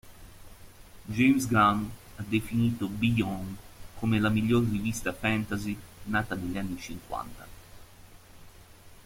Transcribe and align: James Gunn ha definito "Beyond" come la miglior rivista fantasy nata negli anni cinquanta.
James 1.15 1.45
Gunn 1.47 1.85
ha 2.15 2.23
definito 2.27 2.87
"Beyond" 2.87 3.55
come 3.99 4.17
la 4.19 4.29
miglior 4.29 4.63
rivista 4.63 5.13
fantasy 5.13 5.77
nata 6.05 6.33
negli 6.33 6.57
anni 6.57 6.79
cinquanta. 6.79 7.47